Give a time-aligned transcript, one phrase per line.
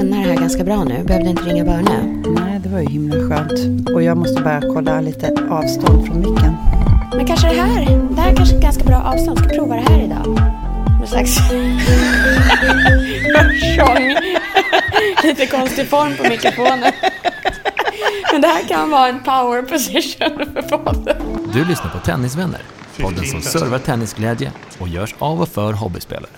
[0.00, 1.04] Kunna det här ganska bra nu.
[1.04, 2.22] Behövde inte ringa Börne.
[2.26, 3.88] Nej, det var ju himla skönt.
[3.90, 6.56] Och jag måste bara kolla lite avstånd från micken.
[7.16, 8.08] Men kanske det här.
[8.10, 9.38] Det här är kanske ganska bra avstånd.
[9.38, 10.26] Ska prova det här idag.
[10.98, 11.36] Någon slags
[13.76, 14.16] tjong.
[15.22, 16.92] Lite konstig form på mikrofonen.
[18.32, 21.16] Men det här kan vara en power position för podden.
[21.52, 22.60] Du lyssnar på Tennisvänner,
[23.00, 26.30] podden som servar tennisglädje och görs av och för hobbyspelare.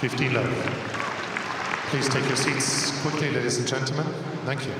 [0.00, 0.48] 15 love.
[1.90, 4.06] Please take your seats quickly, ladies and gentlemen.
[4.46, 4.72] Thank you.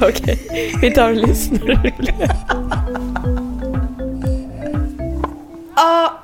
[0.08, 1.92] Okej, vi tar och lyssnar.
[5.76, 6.18] Ja,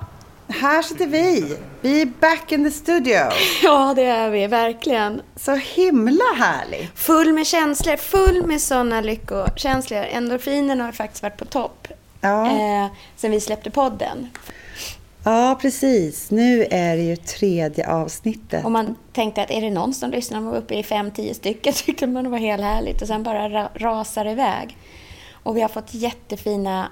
[0.48, 1.56] här sitter vi.
[1.80, 3.19] Vi är back in the studio.
[3.62, 5.23] Ja, det är vi verkligen.
[5.36, 6.98] Så himla härligt.
[6.98, 9.98] Full med känslor, full med sådana lyckokänslor.
[9.98, 11.89] Endorfinerna har faktiskt varit på topp.
[12.20, 12.47] Ja.
[12.47, 12.86] Eh,
[13.17, 14.28] sen vi släppte podden.
[15.25, 16.31] Ja, precis.
[16.31, 18.65] Nu är det ju tredje avsnittet.
[18.65, 21.34] Och man tänkte att är det någon som lyssnar, man var uppe i fem, tio
[21.34, 23.03] stycken, tyckte man det var helt härligt.
[23.03, 24.77] Och sen bara ra rasar iväg.
[25.33, 26.89] Och vi har fått jättefina,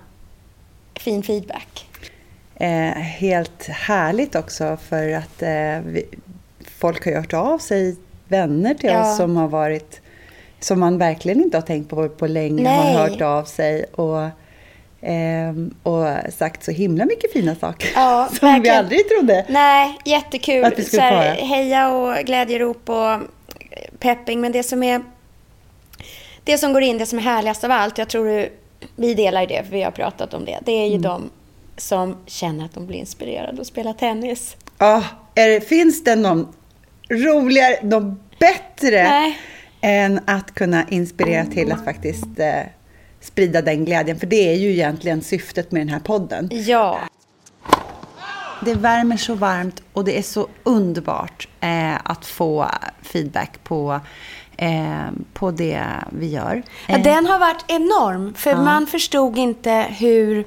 [0.94, 1.86] fin feedback.
[2.54, 6.04] Eh, helt härligt också för att eh, vi,
[6.78, 7.96] folk har hört av sig,
[8.28, 9.10] vänner till Ja.
[9.12, 10.00] oss som har varit
[10.60, 12.94] som man verkligen inte har tänkt på på länge Nej.
[12.94, 14.28] har hört av sig och,
[15.82, 18.76] och sagt så himla mycket fina saker Ja, som vi verkligen.
[18.78, 19.46] aldrig trodde.
[19.48, 20.64] Nej, jättekul.
[20.64, 23.18] Att vi skulle Så här, heja och glädjerop och
[23.98, 24.40] pepping.
[24.40, 25.02] Men det som är...
[26.44, 28.48] Det som går in, det som är härligast av allt, jag tror
[28.96, 30.58] vi delar det, för vi har pratat om det.
[30.64, 31.02] Det är ju Mm.
[31.02, 31.30] de
[31.76, 34.56] som känner att de blir inspirerade att spela tennis.
[34.78, 35.02] Ja,
[35.34, 36.48] det, finns det någon
[37.10, 39.38] roligare, någon bättre Nej.
[39.80, 42.60] än att kunna inspirera till att faktiskt eh,
[43.20, 44.18] sprida den glädjen?
[44.18, 46.48] För det är ju egentligen syftet med den här podden.
[46.52, 46.98] Ja.
[48.64, 52.66] Det värmer så varmt och det är så underbart eh, att få
[53.02, 54.00] feedback på,
[54.56, 56.62] eh, på det vi gör.
[56.86, 56.94] ja.
[56.96, 60.44] Eh, Den har varit enorm, för man förstod inte hur...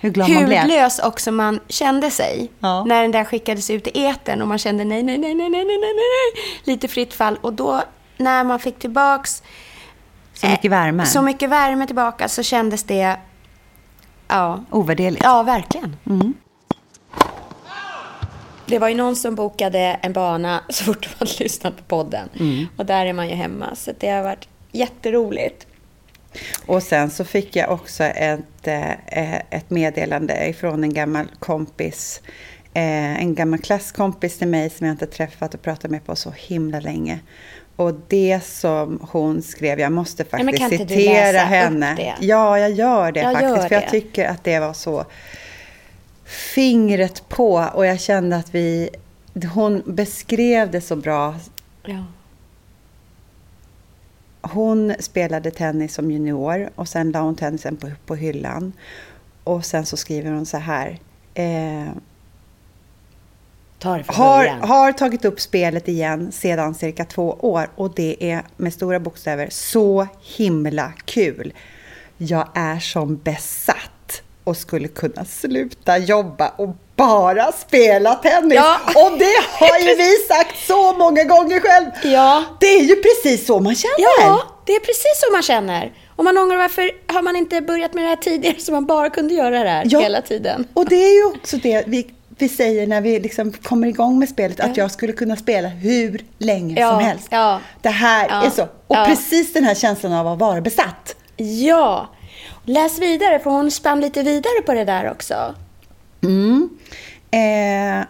[0.00, 0.60] hur glad man blev.
[0.60, 2.50] hudlös också man kände sig.
[2.60, 2.84] Ja.
[2.84, 5.64] När den där skickades ut i etern och man kände nej, nej, nej, nej, nej,
[5.64, 6.44] nej, nej, nej.
[6.64, 7.38] Lite fritt fall.
[7.40, 7.82] Och då,
[8.16, 9.42] när man fick tillbaks
[10.40, 11.06] Så mycket värme.
[11.06, 13.16] så mycket värme tillbaka så kändes det...
[14.28, 15.24] Ja, Ovärderligt.
[15.24, 15.96] ja verkligen.
[16.06, 16.34] Mm.
[18.66, 22.28] Det var ju någon som bokade en bana så fort man lyssnat på podden.
[22.40, 22.66] Mm.
[22.76, 23.74] Och där är man ju hemma.
[23.74, 25.66] Så det har varit jätteroligt.
[26.66, 32.20] Och sen så fick jag också ett, eh, ett meddelande ifrån en gammal kompis.
[32.74, 36.30] Eh, en gammal klasskompis till mig som jag inte träffat och pratat med på så
[36.36, 37.18] himla länge.
[37.78, 41.94] Och det som hon skrev, jag måste faktiskt du citera henne.
[41.94, 42.14] det?
[42.20, 43.56] Ja, jag gör det Jag faktiskt.
[43.56, 43.90] gör för jag det.
[43.90, 45.04] tycker att det var så
[46.24, 47.68] fingret på.
[47.74, 48.90] Och jag kände att vi,
[49.54, 51.34] hon beskrev det så bra.
[51.84, 52.04] Ja.
[54.40, 58.72] Hon spelade tennis som junior och sen la hon tennisen på, på hyllan.
[59.44, 60.98] Och sen så skriver hon så här.
[61.34, 61.88] Eh,
[63.78, 68.72] Ta har, har tagit upp spelet igen sedan cirka två år och det är med
[68.72, 70.06] stora bokstäver så
[70.36, 71.52] himla kul.
[72.16, 78.54] Jag är som besatt och skulle kunna sluta jobba och bara spela tennis.
[78.54, 78.78] Ja.
[78.86, 81.86] Och det har ju vi sagt så många gånger själv.
[82.14, 82.44] Ja.
[82.60, 83.94] Det är ju precis så man känner.
[84.20, 85.92] Ja, det är precis så man känner.
[86.16, 89.10] Och man ångrar varför har man inte börjat med det här tidigare så man bara
[89.10, 90.00] kunde göra det här Ja.
[90.00, 90.66] hela tiden.
[90.74, 94.28] Och det är ju också det vi, vi säger när vi liksom kommer igång med
[94.28, 97.28] spelet, att jag skulle kunna spela hur länge Ja, som helst.
[97.30, 97.60] ja.
[97.82, 98.68] Det här Ja, är så.
[98.86, 101.16] Och precis den här känslan av att vara besatt.
[101.36, 102.08] Ja.
[102.64, 105.54] Läs vidare, för hon spann lite vidare på det där också.
[106.22, 106.68] Mm.
[107.30, 108.06] Eh,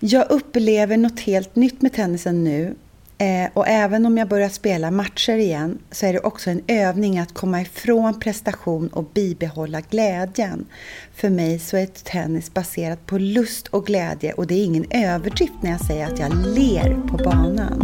[0.00, 2.74] jag upplever något helt nytt med tennisen nu.
[3.20, 7.18] Eh, och även om jag börjar spela matcher igen så är det också en övning
[7.18, 10.66] att komma ifrån prestation och bibehålla glädjen.
[11.14, 15.52] För mig så är tennis baserat på lust och glädje och det är ingen överdrift
[15.62, 17.82] när jag säger att jag ler på banan.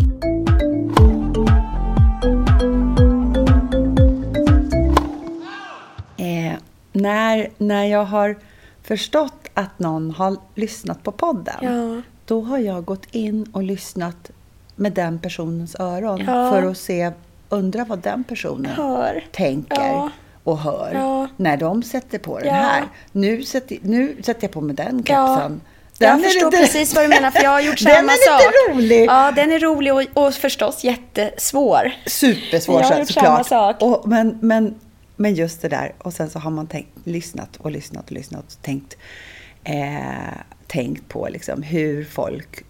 [6.17, 6.53] eh,
[6.93, 8.37] när, när jag har
[8.83, 12.03] förstått att någon har lyssnat på podden, Ja.
[12.25, 14.31] då har jag gått in och lyssnat
[14.77, 16.51] med den personens öron Ja.
[16.51, 17.13] för att se,
[17.49, 19.25] undra vad den personen Hör.
[19.33, 20.11] tänker Ja.
[20.45, 21.29] och hör Ja.
[21.37, 22.85] när de sätter på den här.
[23.13, 25.61] Nu sätter, nu sätter jag på mig den kepsen.
[25.99, 28.13] jag Den är förstår lite- precis vad du menar, för jag har gjort Den samma
[28.13, 28.77] är lite sak.
[28.77, 29.05] rolig.
[29.07, 31.93] Ja, den är rolig och, och förstås jättesvår.
[32.07, 33.79] Supersvår Jag har gjort samma såklart.
[33.79, 33.83] sak.
[33.83, 34.75] Och, men, men,
[35.17, 38.45] men just det där, och sen så har man tänkt, lyssnat och lyssnat och lyssnat
[38.57, 38.97] och tänkt,
[39.65, 40.35] eh,
[40.67, 42.65] tänkt på liksom hur folk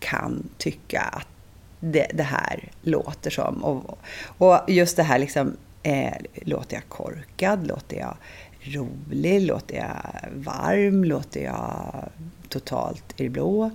[0.00, 1.29] kan tycka att
[1.80, 3.64] det, det här låter som.
[3.64, 3.98] Och,
[4.38, 7.66] och just det här liksom, eh, låter jag korkad?
[7.66, 8.16] Låter jag
[8.62, 9.42] rolig?
[9.42, 11.04] Låter jag varm?
[11.04, 11.94] Låter jag
[12.48, 13.70] totalt i det blå?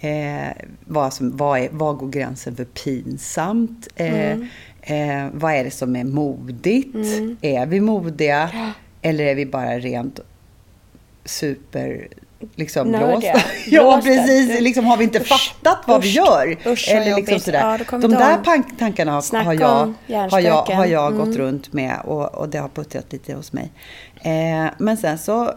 [0.00, 0.48] Eh,
[0.84, 3.88] vad, som, vad, är, vad går gränsen för pinsamt?
[3.96, 4.32] Eh,
[4.80, 6.96] eh, vad är det som är modigt?
[7.40, 8.74] Är vi modiga?
[9.02, 10.20] Eller är vi bara rent
[11.24, 12.08] super
[12.54, 13.26] liksom blåsta?
[13.66, 14.00] ja, Blåsta.
[14.10, 14.60] precis.
[14.60, 15.28] Liksom, har vi inte Usch.
[15.28, 16.14] fattat vad vi Usch.
[16.16, 16.56] gör?
[16.72, 17.84] Usch, Eller liksom sådär.
[17.92, 18.38] Ja, De där
[18.78, 19.94] tankarna har, har jag,
[20.30, 21.26] har jag, har jag Mm.
[21.26, 23.72] gått runt med och, och det har puttrat lite hos mig.
[24.22, 25.52] Eh, men sen så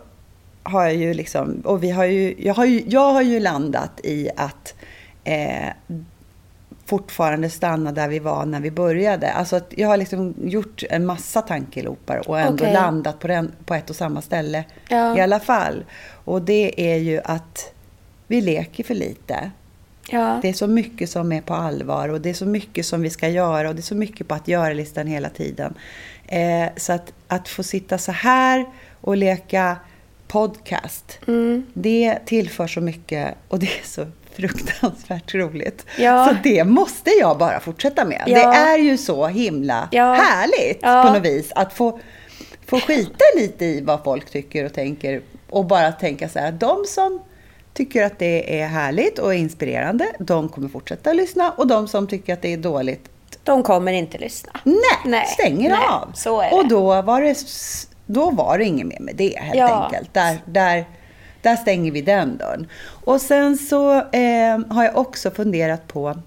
[0.63, 3.99] har jag ju liksom, och vi har ju, jag har ju, jag har ju landat
[4.03, 4.73] i att
[5.23, 5.69] eh,
[6.85, 9.31] fortfarande stanna där vi var när vi började.
[9.31, 12.73] Alltså att jag har liksom gjort en massa tankelopar och ändå Okej.
[12.73, 15.17] landat på, den, på ett och samma ställe Ja.
[15.17, 15.83] i alla fall.
[16.23, 17.73] Och det är ju att
[18.27, 19.51] vi leker för lite.
[20.09, 20.39] Ja.
[20.41, 23.09] Det är så mycket som är på allvar och det är så mycket som vi
[23.09, 25.73] ska göra och det är så mycket på att göra-listan hela tiden.
[26.27, 28.65] Eh, så att, att få sitta så här
[29.01, 29.77] och leka
[30.27, 31.65] podcast, Mm.
[31.73, 35.85] det tillför så mycket och det är så fruktansvärt roligt.
[35.99, 36.27] Ja.
[36.27, 38.23] Så det måste jag bara fortsätta med.
[38.27, 38.35] Ja.
[38.51, 41.99] Det är ju så himla härligt på något vis att få,
[42.65, 46.83] få skita lite i vad folk tycker och tänker och bara tänka så här, de
[46.87, 47.19] som
[47.73, 52.33] tycker att det är härligt och inspirerande, de kommer fortsätta lyssna och de som tycker
[52.33, 53.09] att det är dåligt,
[53.43, 54.51] De kommer inte lyssna.
[54.63, 54.75] nej,
[55.05, 56.11] Nej, stänger nej, av.
[56.13, 56.55] så är det.
[56.55, 57.35] Och då var det,
[58.05, 59.83] då var det inget mer med det helt Ja.
[59.83, 60.13] enkelt.
[60.13, 60.85] Där, där,
[61.41, 62.67] där stänger vi den dörren.
[63.05, 66.17] Och sen så eh, har jag också funderat på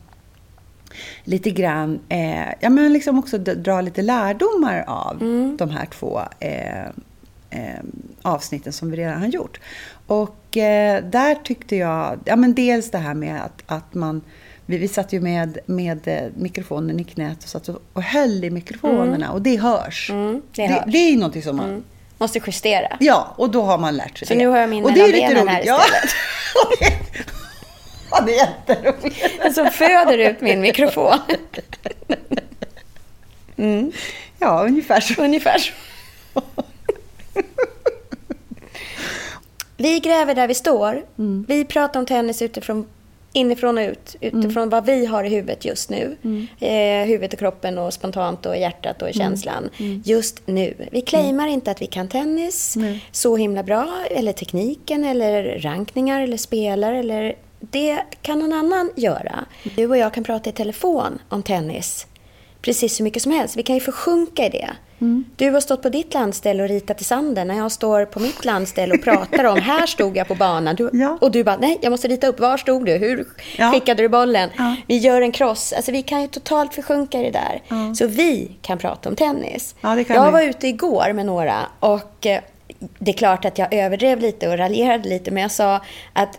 [1.24, 5.56] lite grann, eh, ja men liksom också dra lite lärdomar av Mm.
[5.56, 6.84] de här två eh,
[7.56, 7.80] eh,
[8.22, 9.60] avsnitten som vi redan har gjort.
[10.06, 14.22] Och eh, där tyckte jag, ja men dels det här med att, att man
[14.66, 18.44] vi, vi satt ju med, med eh, mikrofonen i knät och satt och, och höll
[18.44, 20.10] i mikrofonerna och det hörs.
[20.10, 20.84] Mm, det det, hörs.
[20.86, 21.84] det är ju någonting som man...
[22.18, 22.96] Måste justera.
[23.00, 24.38] Ja, och då har man lärt sig Så det.
[24.38, 25.70] nu har jag min och det är mellan lite benen här roligt.
[25.70, 26.14] istället.
[28.10, 28.18] Ja.
[28.18, 29.20] ja, det är jätteroligt.
[29.20, 31.18] Som Alltså, föder ut min mikrofon.
[34.38, 35.22] Ja, ungefär så.
[35.24, 35.72] Ungefär så.
[39.76, 41.04] Vi gräver där vi står.
[41.18, 41.44] Mm.
[41.48, 42.86] Vi pratar om tennis utifrån,
[43.32, 44.16] inifrån och ut.
[44.20, 44.68] Utifrån Mm.
[44.68, 46.16] vad vi har i huvudet just nu.
[46.60, 49.08] Eh, huvudet och kroppen och spontant och hjärtat Mm.
[49.10, 49.70] och känslan.
[50.04, 50.74] Just nu.
[50.92, 52.76] Vi claimar inte att vi kan tennis
[53.12, 53.88] så himla bra.
[54.10, 56.98] Eller tekniken eller rankningar eller spelare.
[56.98, 59.44] Eller det kan någon annan göra.
[59.76, 62.06] Du och jag kan prata i telefon om tennis
[62.62, 63.56] precis så mycket som helst.
[63.56, 64.70] Vi kan ju försjunka i det.
[65.36, 68.44] Du har stått på ditt landställe och ritat i sanden när jag står på mitt
[68.44, 70.76] landställe och pratar om här stod jag på banan.
[70.76, 71.18] Du, Ja.
[71.20, 72.92] Och du bara, nej jag måste rita upp, var stod du?
[72.92, 73.26] Hur
[73.56, 73.72] Ja.
[73.72, 74.50] skickade du bollen?
[74.56, 74.76] Ja.
[74.86, 75.72] Vi gör en cross.
[75.72, 77.62] Alltså vi kan ju totalt försjunka i det där.
[77.94, 79.74] Så vi kan prata om tennis.
[80.08, 82.40] Jag var ute igår med några och eh,
[82.98, 85.80] det är klart att jag överdrev lite och raljerade lite men jag sa
[86.12, 86.38] att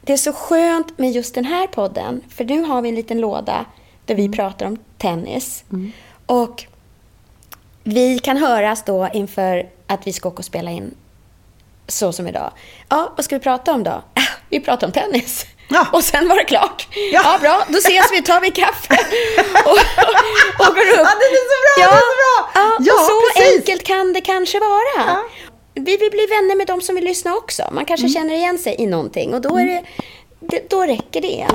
[0.00, 3.20] det är så skönt med just den här podden för nu har vi en liten
[3.20, 3.64] låda
[4.04, 5.64] där vi pratar om tennis.
[6.26, 6.64] Och
[7.84, 10.94] vi kan höras då inför att vi ska åka och spela in
[11.88, 12.50] så som idag.
[12.88, 13.90] Ja, vad ska vi prata om då?
[13.90, 14.02] "Ah,
[14.48, 15.46] Vi pratar om tennis.
[15.68, 15.86] Ja.
[15.92, 16.88] Och sen var det klart.
[17.12, 17.20] Ja.
[17.24, 17.64] Ja, bra.
[17.68, 18.94] Då ses vi, tar vi kaffe
[19.64, 19.70] och,
[20.68, 20.98] och, går upp.
[20.98, 22.50] Ja, det är så bra, det är så bra.
[22.54, 23.56] Ja, Ja, och så precis.
[23.58, 25.06] enkelt kan det kanske vara.
[25.06, 25.22] Ja.
[25.74, 27.62] Vi vill bli vänner med de som vill lyssna också.
[27.72, 28.14] Man kanske Mm.
[28.14, 29.82] känner igen sig i någonting och då, är det,
[30.40, 31.46] det, då räcker det.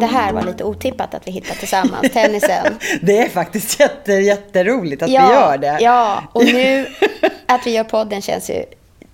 [0.00, 2.78] Det här var lite otippat att vi hittade tillsammans, tennisen.
[3.02, 5.78] Det är faktiskt jätte, jätteroligt att vi gör det.
[5.80, 6.86] Ja, och nu
[7.46, 8.64] att vi gör podden känns ju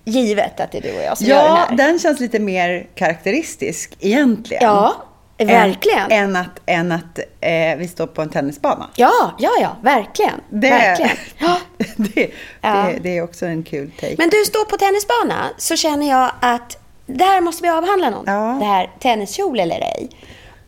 [0.05, 1.77] givet att det är du och jag som gör den Ja, här.
[1.77, 4.63] den känns lite mer karaktäristisk egentligen.
[4.63, 4.93] Ja,
[5.37, 6.11] verkligen.
[6.11, 8.89] Än, än att, än att eh, vi står på en tennisbana.
[8.95, 10.41] Ja, ja, ja, verkligen.
[10.49, 11.17] Det, verkligen.
[11.37, 11.57] Ja.
[11.95, 12.29] det,
[12.61, 12.69] Ja.
[12.93, 14.15] det, det är också en kul take.
[14.17, 18.23] Men du står på tennisbana så känner jag att där måste vi avhandla något.
[18.27, 18.57] Ja.
[18.59, 20.09] Det här tenniskjol eller ej.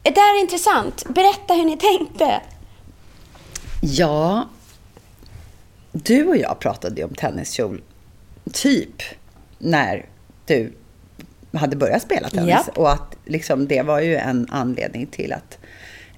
[0.05, 1.03] Det där är intressant.
[1.09, 2.41] Berätta hur ni tänkte.
[3.81, 4.49] Ja,
[5.91, 7.81] du och jag pratade ju om tenniskjol
[8.53, 9.03] typ
[9.57, 10.05] när
[10.45, 10.73] du
[11.53, 12.49] hade börjat spela tennis.
[12.49, 12.77] Japp.
[12.77, 15.57] Och att liksom, det var ju en anledning till att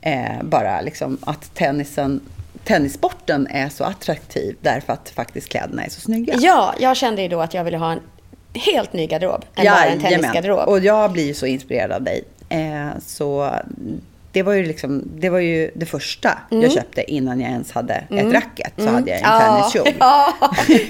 [0.02, 2.22] eh, bara liksom att tennisen,
[2.64, 6.36] tennissporten är så attraktiv därför att faktiskt kläderna är så snygga.
[6.40, 8.02] Ja, jag kände ju då att jag ville ha en
[8.54, 10.68] helt ny garderob än bara en tennisgarderob.
[10.68, 12.24] Och jag blir ju så inspirerad av dig.
[12.50, 13.52] Eh, så
[14.32, 17.94] det var ju liksom, det var ju det första jag köpte innan jag ens hade
[17.94, 18.74] ett racket.
[18.78, 19.42] Så hade jag en Mm.
[19.42, 19.94] ja, tenniskjol.
[20.00, 20.34] ja,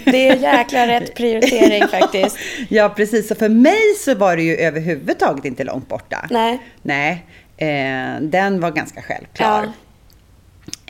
[0.06, 2.38] det är jäkla rätt prioritering faktiskt.
[2.70, 3.28] Ja, precis.
[3.28, 6.28] Så för mig så var det ju överhuvudtaget inte långt borta.
[6.30, 6.60] Nej.
[6.82, 7.26] Nej.
[7.58, 9.64] Eh, den var ganska självklar.
[9.66, 9.72] Ja.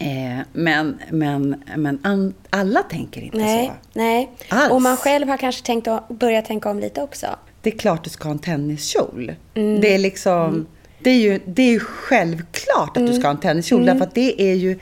[0.06, 4.00] Eh, men men, men an, alla tänker inte Nej, så.
[4.00, 4.30] nej.
[4.50, 4.72] Alls.
[4.72, 7.28] Och man själv har kanske tänkt att börja tänka om lite också.
[7.68, 9.34] Det är klart du ska ha en tenniskjol.
[9.54, 9.82] Mm.
[9.82, 10.68] Det är liksom...
[11.00, 13.10] Det är, ju, det är ju självklart att Mm.
[13.12, 13.86] du ska ha en tenniskjol.
[13.86, 14.80] Därför att det är ju,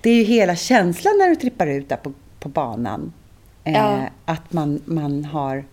[0.00, 3.12] det är ju hela känslan när du trippar ut där på, på banan.
[3.64, 3.98] Eh, Ja.
[4.24, 5.64] Att man, man har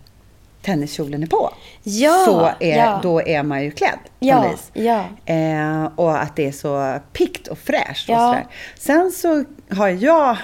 [0.62, 1.54] tenniskjolen är på.
[1.84, 3.00] Ja, så är, ja.
[3.04, 4.72] då är man ju klädd på Ja, något vis.
[4.74, 5.06] ja.
[5.34, 8.10] Eh, och att det är så pikt och fräscht.
[8.10, 8.46] Och sådär.
[8.78, 10.38] Sen så har jag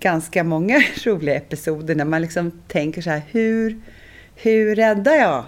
[0.00, 3.80] ganska många roliga episoder när man liksom tänker så här, hur,
[4.42, 5.44] hur räddar jag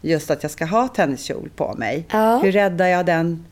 [0.00, 2.06] just att jag ska ha tenniskjol på mig?
[2.10, 2.38] Ja.
[2.42, 3.44] Hur räddar jag den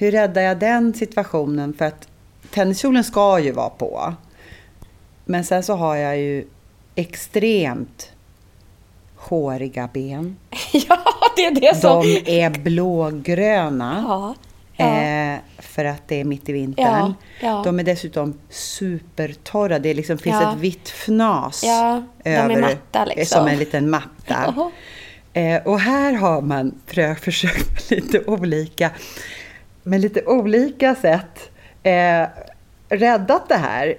[0.00, 1.74] hur räddar jag den situationen?
[1.74, 2.08] För att
[2.50, 4.14] tenniskjolen ska ju vara på.
[5.24, 6.44] Men sen så har jag ju
[6.94, 8.12] extremt
[9.16, 10.36] håriga ben.
[10.72, 10.98] ja,
[11.36, 12.02] det är det som...
[12.02, 14.04] De är blågröna.
[14.08, 14.34] Ja,
[14.80, 15.02] ja.
[15.34, 16.84] Eh, för att det är mitt i vintern.
[16.86, 17.62] Ja, ja.
[17.64, 19.78] De är dessutom supertorra.
[19.78, 22.60] Det liksom finns ett vitt fnas Ja, de är över.
[22.60, 23.38] matta liksom.
[23.38, 24.70] Som en liten matta.
[25.32, 28.90] Eh, och här har man frö- försökt med lite olika,
[29.82, 31.50] med lite olika sätt
[31.82, 32.26] eh,
[32.88, 33.94] räddat det här.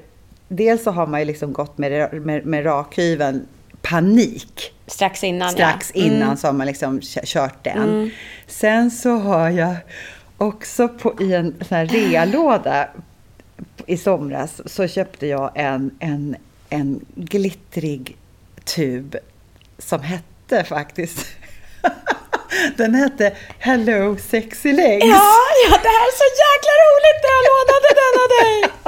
[0.47, 3.47] Dels så har man ju liksom gått med, med, med rakhyveln
[3.81, 6.01] panik Strax innan, strax ja.
[6.03, 6.15] Mm.
[6.15, 8.11] innan så har man liksom kört den.
[8.47, 9.75] Sen så har jag
[10.41, 12.87] också på, i en sån här realåda
[13.85, 16.35] i somras så köpte jag en, en,
[16.69, 18.17] en glittrig
[18.63, 19.15] tub
[19.77, 21.27] som hette faktiskt
[22.77, 25.05] Den hette Hello Sexy Legs.
[25.05, 25.33] Ja,
[25.65, 28.80] ja, det här är så jäkla roligt när jag lånade den av dig!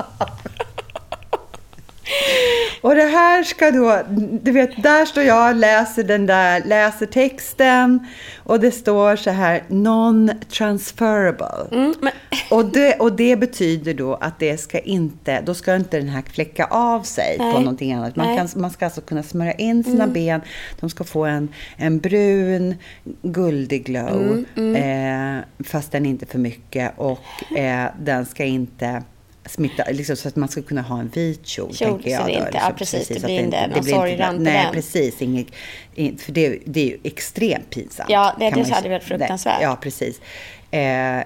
[2.81, 4.01] Och det här ska då,
[4.41, 8.07] du vet, där står jag, läser den där, läser texten
[8.43, 11.67] och det står så här non-transferable.
[11.71, 11.93] Mm,
[12.49, 16.23] Och, det, och det betyder då att det ska inte, då ska inte den här
[16.33, 17.59] fläcka av sig på Nej.
[17.59, 18.15] någonting annat.
[18.15, 18.25] Man.
[18.25, 18.37] Mm.
[18.37, 20.41] kan, man ska alltså kunna smörja in sina ben,
[20.79, 22.75] de ska få en, en brun,
[23.21, 27.19] guldig glow, Mm, Eh, fast den inte för mycket och
[27.57, 29.03] eh, den ska inte
[29.45, 32.21] smitta, liksom, så att man ska kunna ha en vit kjol, Kjol, tänker jag.
[32.21, 34.63] så det då, inte- liksom, ja, precis, det att blir inte någon sorgrand på Nej,
[34.63, 34.73] den.
[34.73, 35.21] precis.
[35.21, 35.47] Inget,
[35.95, 38.09] in, för det, det är ju extremt pinsamt.
[38.09, 39.61] Ja, det- det hade varit fruktansvärt.
[39.61, 40.21] Ja, precis.
[40.71, 41.23] Eh,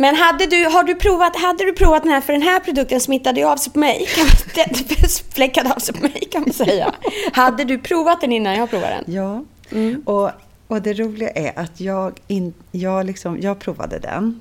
[0.00, 3.00] men hade du, har du provat, hade du provat den här, för den här produkten
[3.00, 4.06] smittade ju av sig på mig.
[5.34, 6.94] Fläckade av sig på mig kan man säga.
[7.32, 9.14] Hade du provat den innan jag provade den?
[9.14, 10.02] Ja, Mm.
[10.06, 10.30] och,
[10.68, 14.40] och det roliga är att jag, in, jag, liksom, jag provade den.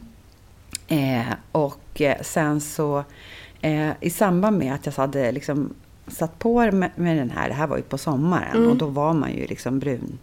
[0.88, 3.04] Eh, och eh, sen så
[3.62, 5.74] eh, i samband med att jag hade liksom
[6.08, 8.70] satt på med, med den här, det här var ju på sommaren Mm.
[8.70, 10.18] och då var man ju liksom brun,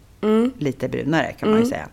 [0.59, 1.89] lite brunare kan man ju säga.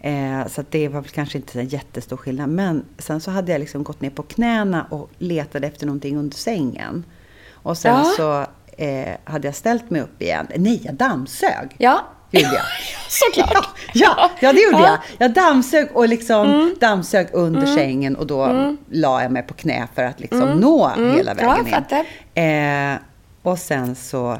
[0.00, 2.48] Eh, så det var väl kanske inte en jättestor skillnad.
[2.48, 6.36] Men sen så hade jag liksom gått ner på knäna och letade efter någonting under
[6.36, 7.04] sängen.
[7.52, 8.04] Och sen Ja.
[8.16, 8.46] så
[8.82, 10.46] eh, hade jag ställt mig upp igen.
[10.56, 11.74] Nej, jag dammsög.
[11.78, 12.04] Ja.
[12.30, 12.64] Gjorde jag.
[13.08, 13.68] Såklart.
[13.94, 14.86] Ja, ja, ja, det gjorde Ja.
[14.88, 14.98] jag.
[15.18, 20.02] Jag dammsög och liksom dammsög under sängen och då la jag mig på knä för
[20.02, 22.04] att liksom nå hela Ja, vägen fattar.
[22.34, 22.44] in.
[22.44, 22.96] Eh,
[23.42, 24.38] och sen så,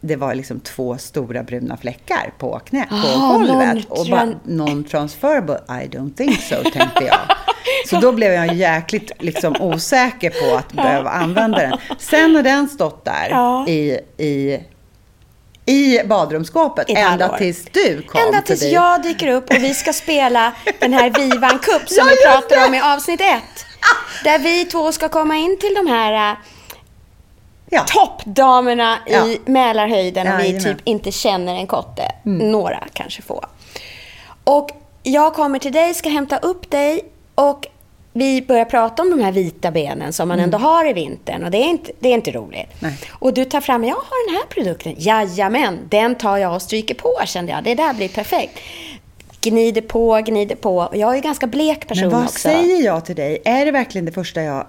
[0.00, 3.84] det var liksom två stora bruna fläckar på knä, på Ah, golvet.
[3.88, 7.18] Och bara, non-tran- non-transferable, I don't think so, tänkte jag.
[7.90, 11.78] Så då blev jag jäkligt liksom osäker på att behöva använda den.
[11.98, 13.68] Sen har den stått där Ja.
[13.68, 14.60] i, i
[15.72, 18.72] i badrumsskåpet I ända tills du kom Ända tills förbi.
[18.74, 22.66] jag dyker upp och vi ska spela den här Vivan Cup som Ja, vi pratar
[22.68, 23.64] om i avsnitt ett.
[24.24, 26.36] Där vi två ska komma in till de här äh,
[27.70, 27.84] Ja.
[27.86, 29.26] toppdamerna Ja.
[29.26, 30.62] i Mälarhöjden och vi Jajamän.
[30.64, 32.02] typ inte känner en kotte.
[32.26, 32.52] Mm.
[32.52, 33.44] Några kanske få.
[34.44, 34.70] Och
[35.02, 37.66] jag kommer till dig, ska hämta upp dig och
[38.12, 41.50] vi börjar prata om de här vita benen som man ändå har i vintern och
[41.50, 42.52] det är inte, det är inte roligt.
[42.52, 42.68] Mm.
[42.80, 42.98] Nej.
[43.10, 44.94] Och du tar fram, jag har den här produkten.
[44.98, 47.64] Jajamän, den tar jag och stryker på kände jag.
[47.64, 48.58] Det där blir perfekt.
[49.40, 50.76] Gnider på, gnider på.
[50.76, 52.38] Och jag är ju ganska blek person Men vad också.
[52.38, 53.42] säger jag till dig?
[53.44, 54.66] Är det verkligen det första jag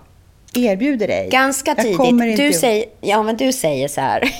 [0.53, 1.29] erbjuder dig.
[1.29, 2.37] Ganska tidigt.
[2.37, 4.23] Du säger, ja, men du säger så här.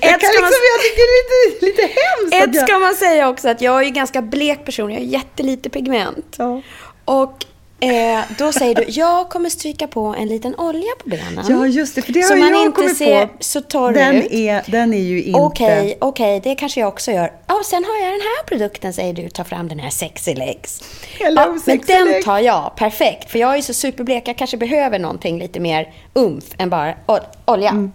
[0.00, 2.68] Jag, Ett kan ska man- liksom, jag tycker det är lite, lite hemskt Ett jag...
[2.68, 4.90] ska man säga också att jag är ju ganska blek person.
[4.92, 6.34] Jag har jättelite pigment.
[6.38, 6.62] Ja.
[7.04, 7.44] Och
[7.80, 11.44] eh, då säger du, jag kommer stryka på en liten olja på benen.
[11.48, 12.02] Ja, just det.
[12.02, 13.32] För det Så har man jag inte ser, på.
[13.40, 14.32] så tar den ut.
[14.32, 15.40] Är, den är ju inte...
[15.40, 17.32] Okej, okej, det kanske jag också gör.
[17.46, 19.28] Ja, och sen har jag den här produkten, säger du.
[19.28, 20.80] Ta fram den här Sexy Legs.
[21.18, 22.24] Hello, men Sexy den Legs.
[22.24, 23.30] tar jag, perfekt.
[23.30, 27.20] För jag är så superblek, jag kanske behöver någonting lite mer umf än bara ol-
[27.44, 27.92] olja Mm,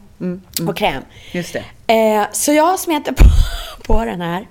[0.67, 1.03] och kräm.
[1.31, 1.93] Just det.
[1.93, 3.23] Eh, så jag smetar på,
[3.93, 4.47] på den här.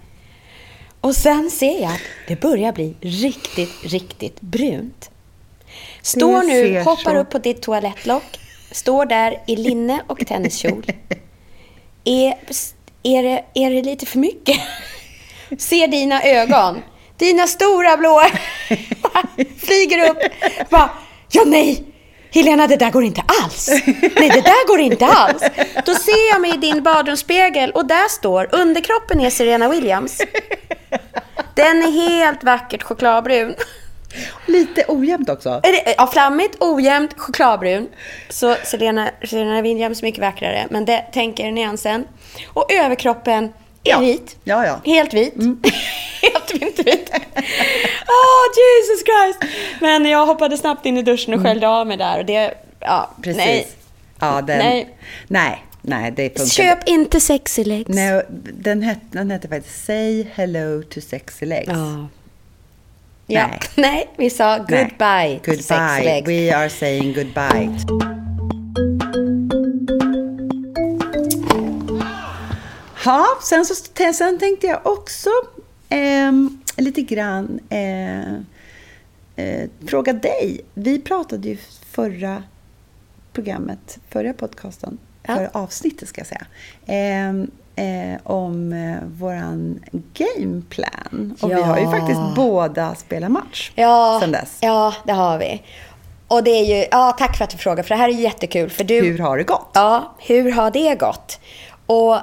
[1.00, 5.11] Och sen ser jag att det börjar bli riktigt, riktigt brunt.
[6.02, 8.40] Står nu, hoppar så- upp på ditt toalettlock,
[8.71, 10.85] står där i linne och tenniskjol.
[12.04, 12.37] Är,
[13.02, 14.56] är, det, är det lite för mycket?
[15.59, 16.83] Ser dina ögon,
[17.16, 18.26] dina stora blåa
[19.59, 20.18] flyger upp.
[20.71, 20.90] Bara,
[21.30, 21.85] ja nej,
[22.35, 23.69] Helena det där går inte alls.
[24.17, 25.43] Nej det där går inte alls.
[25.87, 30.19] Då ser jag mig i din badrumsspegel och där står underkroppen är Serena Williams.
[31.55, 33.55] Den är helt vackert chokladbrun.
[34.47, 35.61] Lite ojämnt också.
[35.97, 37.88] Ja, flammigt, ojämnt, chokladbrun.
[38.29, 42.05] Så Serena, Serena Williams är mycket vackrare, men det tänker nyansen.
[42.49, 43.50] Och överkroppen är
[43.91, 43.99] Ja.
[43.99, 44.37] vit.
[44.45, 44.81] Ja, ja.
[44.85, 45.35] Helt vit.
[46.23, 47.11] Helt vintervit.
[48.07, 49.55] Åh, Jesus Christ!
[49.81, 52.19] Men jag hoppade snabbt in i duschen och sköljde av mig där.
[52.19, 53.37] Och det, ja, Precis.
[53.37, 53.69] nej.
[54.21, 54.97] Ja, den, Nej.
[55.29, 55.65] nej.
[55.87, 57.89] Nej, det funkar Köp inte sexy legs.
[57.89, 61.69] Nej, den, hette, den hette faktiskt Say hello to sexy legs.
[61.69, 62.09] Ja.
[63.27, 63.47] Ja.
[63.47, 63.61] Nej.
[63.75, 65.41] Nej, vi sa goodbye, Nej.
[65.45, 66.05] till sexy Goodbye.
[66.05, 66.29] legs.
[66.29, 67.71] We are saying goodbye.
[73.05, 73.75] Ja, sen, så,
[74.15, 75.31] sen tänkte jag också
[76.76, 78.35] lite grann eh,
[79.37, 80.61] eh, fråga dig.
[80.75, 81.57] Vi pratade ju
[81.91, 82.43] förra
[83.33, 85.37] programmet, förra podcasten, Ja.
[85.37, 86.47] förra avsnittet ska jag säga,
[86.87, 89.81] ehm, eh, om eh, våran
[90.14, 91.37] gameplan.
[91.40, 91.90] Och vi har ju Ja.
[91.90, 94.59] faktiskt båda spelat match Ja, sen dess.
[94.61, 95.62] ja, det har vi.
[96.29, 98.70] Och det är ju, ja, tack för att du frågar, för det här är jättekul.
[98.70, 99.70] För du, Hur har det gått?
[99.75, 101.40] Ja, hur har det gått?
[101.87, 102.18] Och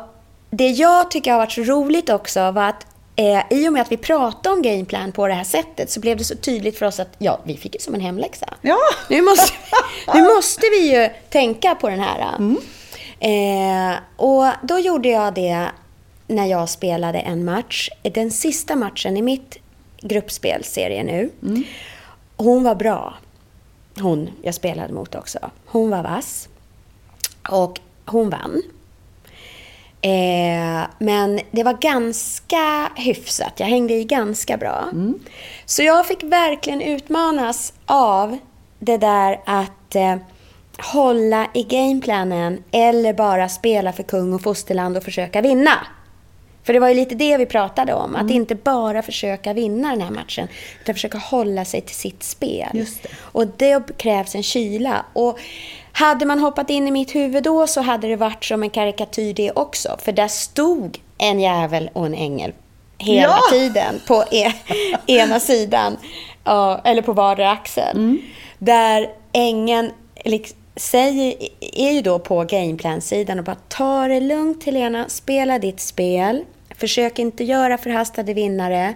[0.49, 2.85] det jag tycker har varit så roligt också var att
[3.21, 6.17] eh, i och med att vi pratade om gameplan på det här sättet så blev
[6.17, 8.53] det så tydligt för oss att ja, vi fick ju som en hemläxa.
[8.61, 8.77] Ja.
[9.09, 9.53] Nu måste,
[10.13, 12.37] nu måste vi ju tänka på den här.
[13.19, 15.71] Eh, och då gjorde jag det
[16.27, 17.89] när jag spelade en match.
[18.01, 19.57] Den sista matchen i mitt
[20.01, 21.29] gruppspelserie nu.
[22.37, 23.13] Hon var bra.
[23.99, 25.39] Hon jag spelade mot också.
[25.65, 26.49] Hon var vass.
[27.49, 28.61] Och hon vann.
[30.01, 33.53] Eh, men det var ganska hyfsat.
[33.57, 34.89] Jag hängde i ganska bra.
[35.65, 38.37] Så jag fick verkligen utmanas av
[38.79, 40.15] det där att eh,
[40.77, 45.87] hålla i gameplanen eller bara spela för kung och fosterland och försöka vinna.
[46.63, 48.15] För det var ju lite det vi pratade om.
[48.15, 50.47] Att inte bara försöka vinna den här matchen.
[50.81, 52.69] Utan försöka hålla sig till sitt spel.
[52.71, 53.09] Det.
[53.15, 55.05] Och det krävs en kyla.
[55.13, 55.39] Och
[55.91, 59.33] hade man hoppat in i mitt huvud då så hade det varit som en karikatyr
[59.33, 59.97] det också.
[60.01, 62.53] För där stod en jävel och en ängel
[63.01, 63.41] hela Ja!
[63.51, 64.53] tiden på e
[65.07, 65.97] ena sidan.
[66.83, 67.97] Eller på vardera axel.
[67.97, 68.19] Mm.
[68.59, 69.91] Där ängeln
[70.25, 75.79] liksom, säger, är ju då på gameplan-sidan och bara ta det lugnt Helena, spela ditt
[75.79, 76.43] spel.
[76.77, 78.93] Försök inte göra förhastade vinnare.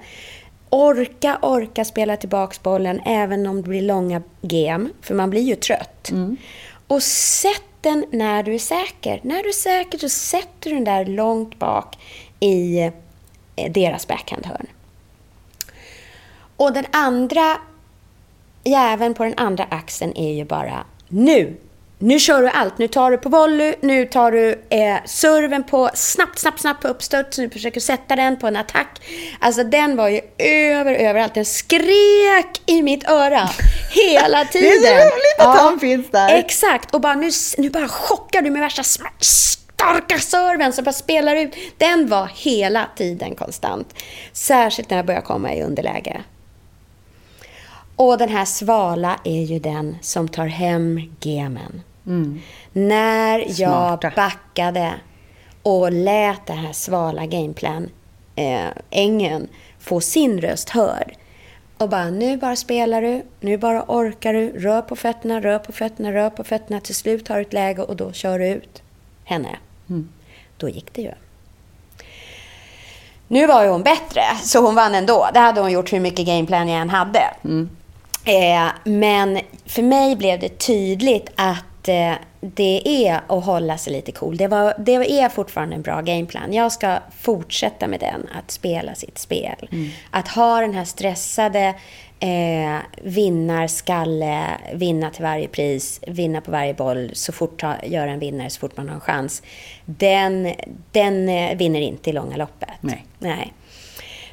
[0.70, 5.56] Orka, orka spela tillbaks bollen även om det blir långa game, för man blir ju
[5.56, 6.12] trött.
[6.88, 9.20] Och sätt den när du är säker.
[9.24, 11.98] När du är säker så sätter du den där långt bak
[12.40, 12.80] i
[13.56, 14.68] eh, deras backhandhörn.
[16.58, 17.58] Och den andra
[18.64, 21.58] jäveln på den andra axeln är ju bara nu.
[22.00, 22.78] Nu kör du allt.
[22.78, 26.88] Nu tar du på volley, nu tar du eh, serven på snabbt, snabbt, snabbt på
[26.88, 27.38] uppstuds.
[27.38, 29.02] Nu försöker du sätta den på en attack.
[29.40, 31.34] Alltså den var ju över, överallt.
[31.34, 33.50] Den skrek i mitt öra
[33.92, 34.70] hela tiden.
[34.82, 36.36] Det är så roligt att han finns där.
[36.36, 36.94] Exakt.
[36.96, 38.84] Och bara nu, nu bara chockar du med värsta
[39.24, 41.56] starka serven som bara spelar ut.
[41.78, 43.94] Den var hela tiden konstant.
[44.34, 46.24] Särskilt när jag började komma i underläge.
[47.96, 51.82] Och den här svala är ju den som tar hem gemen.
[52.74, 54.12] När jag Smarta.
[54.16, 54.94] backade
[55.64, 57.90] och lät den här svala gameplan
[58.36, 59.48] eh, ängen
[59.80, 61.16] få sin röst hörd.
[61.78, 65.72] Och bara, nu bara spelar du, nu bara orkar du, rör på fötterna, rör på
[65.72, 66.80] fötterna, rör på fötterna.
[66.80, 68.82] Till slut har du ett läge och då kör du ut
[69.24, 69.50] henne.
[70.58, 71.12] Då gick det ju.
[73.28, 75.30] Nu var ju hon bättre, så hon vann ändå.
[75.34, 77.24] Det hade hon gjort hur mycket gameplan jag än hade.
[78.26, 84.12] Eh, men för mig blev det tydligt att eh, det är att hålla sig lite
[84.12, 84.38] cool.
[84.38, 86.54] Det, var, det är fortfarande en bra gameplan.
[86.54, 89.70] Jag ska fortsätta med den, att spela sitt spel.
[90.12, 91.76] Att ha den här stressade
[92.20, 98.20] eh, vinnarskalle, vinna till varje pris, vinna på varje boll, så fort ta, göra en
[98.20, 99.44] vinnare så fort man har en chans.
[99.86, 100.54] Den,
[100.92, 102.70] den eh, vinner inte i långa loppet.
[102.82, 103.06] Nej.
[103.20, 103.54] Nej.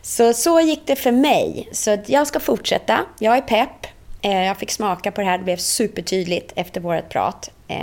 [0.02, 1.68] Så, så gick det för mig.
[1.72, 3.00] Så jag ska fortsätta.
[3.18, 3.86] Jag är pepp.
[4.22, 5.38] Eh, jag fick smaka på det här.
[5.38, 7.50] Det blev supertydligt efter vårt prat.
[7.68, 7.78] Eh,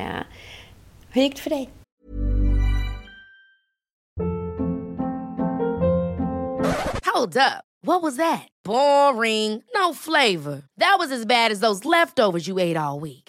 [1.11, 1.69] hur gick det för dig?
[7.15, 7.63] Hold up.
[7.81, 8.47] What was that?
[8.63, 9.63] Boring.
[9.73, 10.63] No flavor.
[10.77, 13.28] That was as bad as those leftovers you ate all week.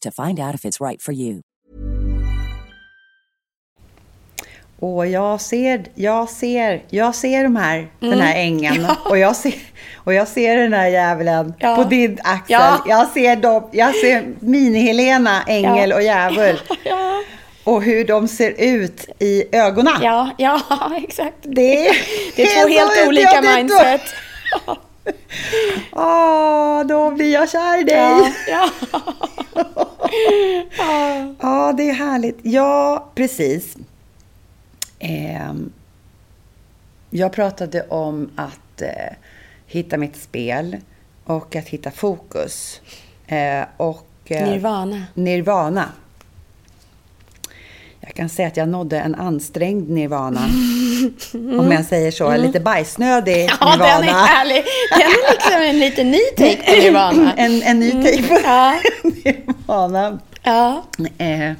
[0.00, 1.40] to find out if it's right for you.
[4.80, 9.54] Och jag ser, jag ser, jag ser de här, den här ängen och, jag ser,
[9.96, 11.76] och jag ser den här djävulen Ja.
[11.76, 12.44] på din axel.
[12.60, 12.84] Ja.
[12.86, 15.96] Jag ser dem, jag ser mini-Helena, ängel Ja.
[15.96, 16.60] och djävul.
[16.84, 17.22] Ja,
[17.64, 19.94] Och hur de ser ut i ögonen.
[20.02, 20.60] ja, ja
[21.08, 21.36] exakt.
[21.42, 21.96] Det är,
[22.36, 24.02] Det är två helt olika ja, mindset.
[25.92, 27.96] Åh, då blir jag kär i dig.
[27.96, 29.02] Ja, ja.
[31.40, 32.38] Ja, det är härligt.
[32.42, 33.76] Ja, precis.
[34.98, 35.72] Ehm,
[37.10, 39.14] jag pratade om att eh,
[39.66, 40.76] hitta mitt spel
[41.24, 42.80] och att hitta fokus.
[43.26, 45.04] Eh, och, eh, Nirvana.
[45.14, 45.88] Nirvana.
[48.00, 50.40] Jag kan säga att jag nådde en ansträngd nirvana.
[51.32, 52.36] Om jag säger så.
[52.36, 53.56] Lite bajsnödig Mm.
[53.60, 54.00] Ja, nirvana.
[54.00, 54.64] den är härlig.
[54.90, 57.32] Den är liksom en liten ny take på Nirvana.
[57.36, 58.78] en, en ny typ av Ja.
[59.24, 60.18] nirvana.
[60.42, 60.84] Ja.
[61.18, 61.52] Eh,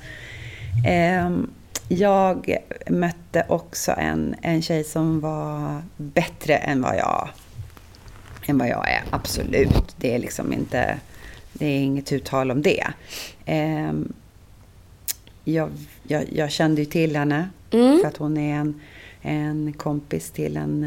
[0.87, 1.51] ehm,
[1.89, 2.57] jag
[2.89, 7.29] mötte också en, en tjej som var bättre än vad jag
[8.47, 9.03] än vad jag är.
[9.11, 9.95] Absolut.
[9.97, 10.99] Det är liksom inte...
[11.53, 12.87] Det är inget uttal om det.
[13.47, 14.13] Ehm,
[15.45, 15.71] jag,
[16.09, 17.99] jag, jag kände ju till henne Mm.
[18.01, 18.81] för att hon är en,
[19.23, 20.85] en kompis till en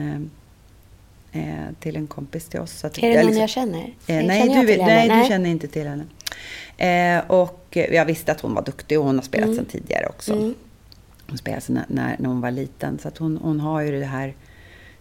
[1.33, 2.83] eh, eh, till en kompis till oss.
[2.83, 3.79] Är det jag någon liksom- jag känner?
[3.79, 5.07] Eh, Känner nej, jag du, vet- henne?
[5.15, 6.05] nej, du känner inte till henne.
[6.77, 10.33] Eh, och jag visste att hon var duktig och hon har spelat sedan tidigare också.
[10.33, 10.53] Mm.
[11.29, 12.99] Hon spelade när, när, när hon var liten.
[12.99, 14.35] Så att hon, hon har ju det här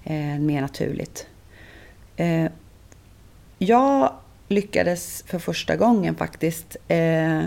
[0.04, 1.26] eh, mer naturligt.
[2.16, 2.46] Eh,
[3.58, 4.12] jag
[4.48, 7.42] lyckades för första gången faktiskt eh,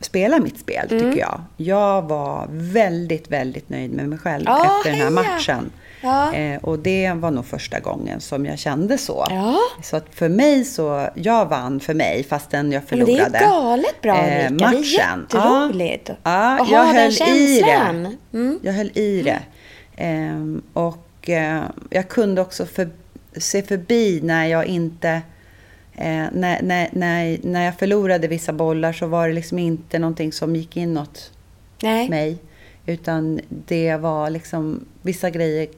[0.00, 1.04] spela mitt spel, Mm.
[1.04, 1.40] tycker jag.
[1.56, 5.70] Jag var väldigt, väldigt nöjd med mig själv Ja, efter den här matchen.
[6.00, 6.32] Ja.
[6.34, 9.26] Eh, och det var nog första gången som jag kände så.
[9.30, 9.56] Ja.
[9.82, 13.38] Så att för mig så, jag vann för mig fastän jag Men det är förlorade.
[13.38, 14.64] galet bra, eh, Ulrika.
[14.64, 15.26] matchen.
[15.30, 16.10] Det är jätteroligt.
[16.22, 17.14] Ja, Att jag ha den höll i
[17.60, 18.02] känslan.
[18.30, 18.38] det.
[18.38, 18.58] Mm.
[18.62, 19.40] Jag höll i det.
[19.96, 22.90] Ehm, och eh, jag kunde också för,
[23.36, 25.22] se förbi när jag inte...
[25.98, 30.32] Eh, när, när, när, när jag förlorade vissa bollar så var det liksom inte någonting
[30.32, 31.30] som gick inåt
[31.82, 32.08] Nej.
[32.08, 32.38] mig.
[32.86, 35.68] Utan det var liksom, vissa grejer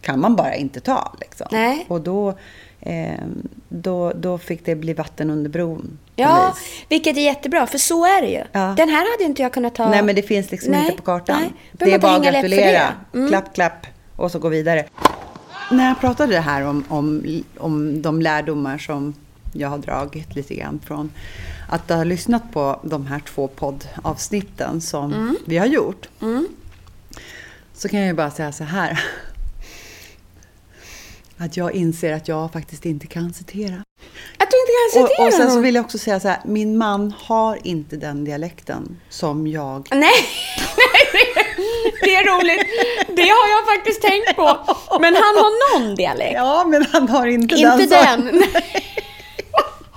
[0.00, 1.14] kan man bara inte ta.
[1.20, 1.46] Liksom.
[1.50, 1.84] Nej.
[1.88, 2.34] Och då,
[2.80, 3.20] eh,
[3.68, 5.98] då, då fick det bli vatten under bron.
[6.16, 6.54] Ja,
[6.88, 8.42] vilket är jättebra, för så är det ju.
[8.52, 8.74] Ja.
[8.76, 9.90] Den här hade inte jag kunnat ta.
[9.90, 11.40] Nej, men det finns liksom Nej, inte på kartan.
[11.40, 11.52] nej.
[11.72, 12.82] Det är bara att gratulera.
[13.14, 13.28] Mm.
[13.28, 14.84] Klapp, klapp och så gå vidare.
[15.70, 19.14] När jag pratade det här om, om, om de lärdomar som
[19.54, 21.12] jag har dragit lite grann från
[21.68, 25.36] att ha lyssnat på de här två poddavsnitten som Mm.
[25.44, 26.08] vi har gjort.
[27.74, 29.00] Så kan jag ju bara säga så här.
[31.38, 33.74] Att jag inser att jag faktiskt inte kan citera.
[34.38, 36.40] Att du inte kan Och, citera och sen så vill jag också säga så här,
[36.44, 39.88] min man har inte den dialekten som jag.
[39.94, 40.12] Nej,
[42.02, 42.66] det är roligt.
[43.16, 44.58] Det har jag faktiskt tänkt på.
[45.00, 46.32] Men han har någon dialekt.
[46.34, 48.16] Ja, men han har inte, Inte den.
[48.22, 48.42] som- den.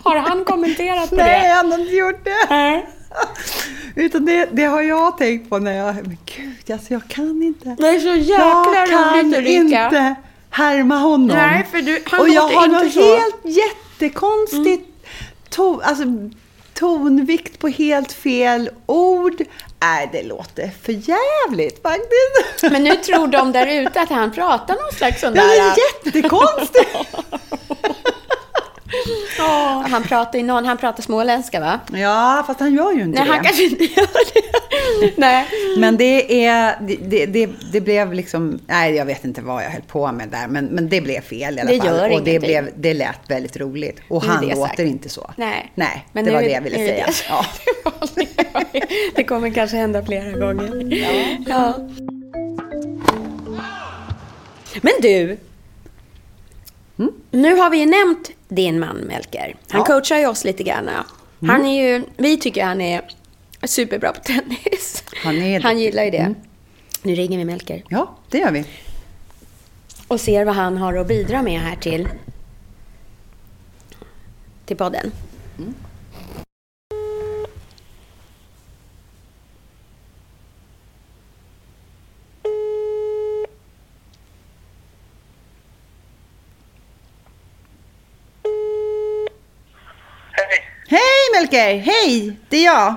[0.09, 1.47] Har han kommenterat på Nej, det?
[1.53, 2.47] han har inte gjort det.
[2.49, 2.85] Nej.
[3.95, 5.95] Utan det, det har jag tänkt på när jag...
[5.95, 7.75] Men gud, alltså jag kan inte.
[7.79, 10.15] Det är så jäkla jag kan roligt inte
[10.49, 11.27] härma honom.
[11.37, 13.15] Nej, för du- han Och jag har något så.
[13.17, 14.89] helt jättekonstigt
[15.49, 16.03] to, alltså,
[16.73, 19.41] tonvikt på helt fel ord.
[19.81, 22.61] Nej, det låter för jävligt faktiskt.
[22.71, 25.71] Men nu tror de där ute att han pratar någon slags sån Det där...
[25.71, 26.95] är jättekonstigt.
[29.89, 31.79] Han pratar ju någon, han pratar småländska va?
[31.93, 33.33] Ja, fast han gör ju inte Nej, det.
[33.35, 35.11] han kanske inte gör det.
[35.17, 35.45] Nej.
[35.77, 39.69] Men det är, det, det, det, det blev liksom, nej jag vet inte vad jag
[39.69, 41.87] höll på med där, men, men det blev fel i alla Det fall.
[41.87, 42.39] gör och det, ingenting.
[42.49, 43.99] blev, det lät väldigt roligt.
[44.09, 45.31] Och Nu han det låter inte så.
[45.35, 45.71] Nej.
[45.75, 47.05] Nej, Men det nu var det jag ville säga.
[47.05, 47.45] det- Ja.
[49.15, 50.71] Det kommer kanske hända flera gånger.
[51.47, 51.73] Ja.
[54.81, 55.37] Men du.
[57.31, 59.55] Nu har vi ju nämnt din man Melker.
[59.69, 59.85] Han Ja.
[59.85, 60.89] coachar ju oss lite grann.
[61.47, 63.01] Han är ju, vi tycker han är
[63.63, 65.03] superbra på tennis.
[65.23, 66.17] Han är Han gillar ju det.
[66.17, 66.35] Mm.
[67.01, 68.65] Nu ringer vi Melker ja, det gör vi.
[70.07, 72.07] och ser vad han har att bidra med här till,
[74.65, 75.11] till podden.
[90.31, 90.59] Hej!
[90.89, 91.77] Hej Melker!
[91.77, 92.37] Hej!
[92.49, 92.95] Det är jag.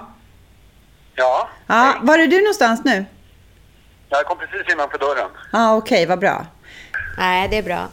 [1.15, 3.05] Ja, Ja, var är du någonstans nu?
[4.09, 5.31] jag kom precis innanför dörren.
[5.53, 6.47] Ja, okej, vad bra.
[7.19, 7.89] Nej, det är bra.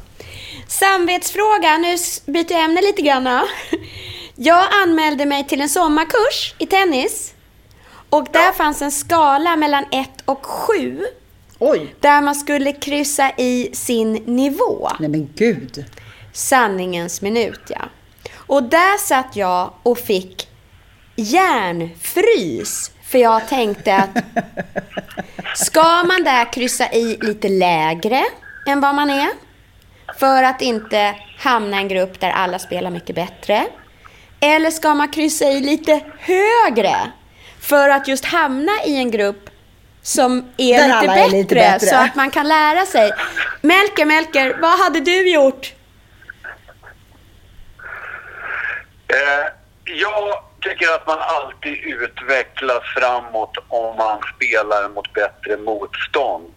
[0.68, 3.48] Samvetsfråga, nu byter jag ämne lite grann.
[4.36, 7.34] Jag anmälde mig till en sommarkurs i tennis.
[8.10, 11.06] Och där fanns en skala mellan 1 och 7.
[11.60, 11.96] Oj!
[12.00, 14.90] Där man skulle kryssa i sin nivå.
[15.00, 15.86] Nej men gud.
[16.34, 17.82] Sanningens minut, ja.
[18.36, 20.47] Och där satt jag och fick
[21.18, 22.92] hjärnfrys.
[23.04, 24.10] För jag tänkte att
[25.56, 28.24] ska man där kryssa i lite lägre
[28.68, 29.30] än vad man är?
[30.20, 33.66] För att inte hamna i en grupp där alla spelar mycket bättre.
[34.40, 36.96] Eller ska man kryssa i lite högre?
[37.62, 39.50] För att just hamna i en grupp
[40.02, 41.88] som är, lite, bättre, är lite bättre.
[41.88, 43.12] så att man kan lära sig.
[43.62, 45.74] Melker, Melker, vad hade du gjort?
[49.08, 49.57] Eh,
[49.88, 56.54] jag tycker att man alltid utvecklas framåt om man spelar mot bättre motstånd.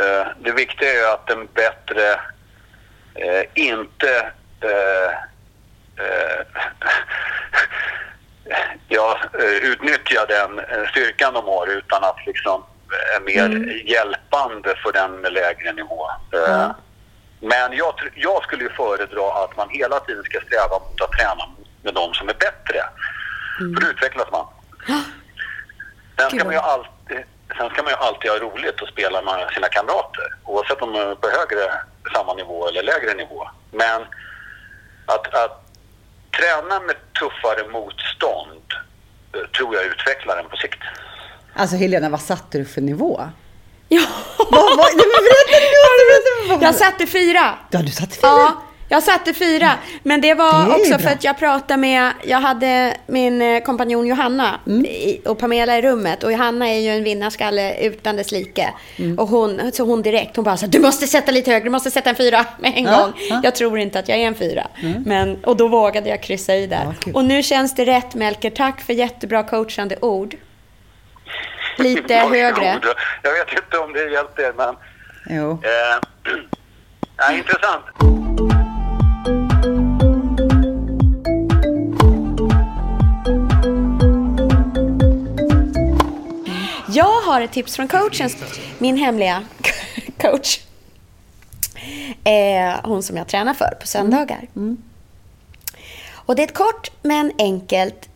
[0.00, 2.12] Eh, det viktiga är ju att den bättre
[3.14, 5.10] eh, inte eh,
[8.88, 9.18] ja,
[9.62, 12.64] utnyttjar den styrkan de har utan att liksom
[13.16, 16.06] är mer hjälpande för den med lägre nivå.
[16.32, 16.70] Eh,
[17.40, 21.44] Men jag, jag skulle ju föredra att man hela tiden ska sträva mot att träna
[21.82, 22.80] med de som är bättre.
[23.58, 24.46] För då utvecklas man.
[26.18, 27.22] Sen ska man, ju alltid,
[27.56, 30.26] sen ska man ju alltid ha roligt och spela med sina kamrater.
[30.44, 31.72] Oavsett om de är på högre,
[32.14, 33.48] samma nivå eller lägre nivå.
[33.70, 34.02] Men
[35.06, 35.64] att, att
[36.38, 38.68] träna med tuffare motstånd
[39.32, 40.82] eh, tror jag utvecklar en på sikt.
[41.54, 43.20] Alltså Helena, vad satte du för nivå?
[43.88, 44.06] Ja.
[44.38, 45.58] Vad, vad, nej, men berätta,
[46.08, 46.64] berätta, berätta.
[46.64, 47.58] Jag satte fyra.
[47.70, 48.30] Ja, du satte fyra.
[48.30, 49.70] Ja, jag satte fyra.
[50.02, 50.98] Men det var Det också bra.
[50.98, 54.86] för att jag pratade med, jag hade min eh, kompanjon Johanna Mm.
[55.24, 56.22] och Pamela i rummet.
[56.24, 58.68] Och Johanna är ju en vinnarskalle utan dess like.
[58.98, 59.18] Mm.
[59.18, 61.70] Och hon, så hon direkt, hon bara så här, du måste sätta lite högre, du
[61.70, 63.12] måste sätta en fyra med en Ja, gång.
[63.30, 63.40] ja.
[63.44, 64.66] Jag tror inte att jag är en fyra.
[65.06, 66.94] Men, och då vågade jag kryssa i där.
[67.06, 70.34] Ja, och nu känns det rätt Melker, tack för jättebra coachande ord.
[71.78, 72.80] Lite högre.
[73.22, 74.74] Jag vet inte om det hjälpte er, men
[75.30, 75.50] Jo.
[75.52, 76.32] eh,
[77.16, 77.84] ja, intressant.
[86.92, 88.30] Jag har ett tips från coachen,
[88.78, 89.44] min hemliga
[90.20, 90.60] coach.
[92.24, 94.48] Eh, hon som jag tränar för på söndagar.
[96.12, 98.08] Och det är ett kort men enkelt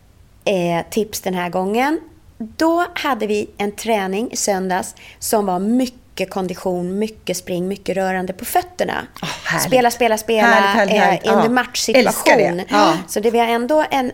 [0.45, 1.99] eh, tips den här gången.
[2.37, 8.33] Då hade vi en träning i söndags som var mycket kondition, mycket spring, mycket rörande
[8.33, 9.07] på fötterna.
[9.43, 9.67] Härligt.
[9.67, 11.25] spela, spela, spela Härligt, härligt, eh, härligt.
[11.25, 11.49] i en Ja.
[11.49, 12.07] matchsituation.
[12.07, 12.65] Älskar det.
[12.69, 12.93] Ja.
[13.07, 14.11] Så det var ändå en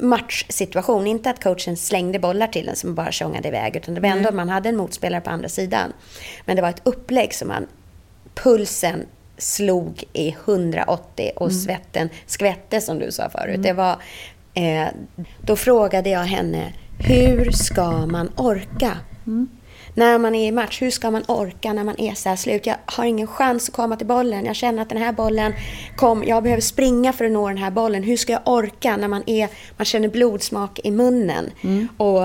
[0.00, 1.06] matchsituation.
[1.06, 3.76] Inte att coachen slängde bollar till en som bara tjongade iväg.
[3.76, 5.92] Utan det var ändå man hade en motspelare på andra sidan.
[6.44, 7.66] Men det var ett upplägg som man...
[8.34, 9.06] Pulsen
[9.38, 13.62] slog i 180 och svetten skvätte som du sa förut.
[13.62, 13.96] Det var,
[14.54, 14.86] eh,
[15.40, 18.96] då frågade jag henne, hur ska man orka?
[19.94, 22.66] När man är i match, hur ska man orka när man är så här slut?
[22.66, 24.44] Jag har ingen chans att komma till bollen.
[24.44, 25.52] Jag känner att den här bollen
[25.96, 28.02] kom, jag behöver springa för att nå den här bollen.
[28.02, 31.50] Hur ska jag orka när man är, man känner blodsmak i munnen
[31.96, 32.22] och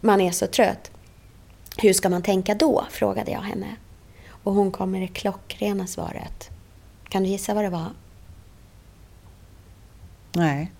[0.00, 0.90] man är så trött?
[1.78, 2.84] Hur ska man tänka då?
[2.90, 3.76] frågade jag henne.
[4.28, 6.50] Och hon kom med det klockrena svaret.
[7.08, 7.88] Kan du gissa vad det var?
[10.32, 10.72] Nej.